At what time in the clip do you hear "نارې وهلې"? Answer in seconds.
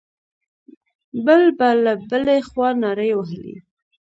2.81-3.55